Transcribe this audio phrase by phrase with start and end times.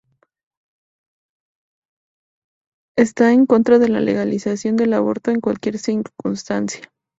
[2.97, 6.91] Esta en contra de la legalización del aborto en cualquier circunstancia.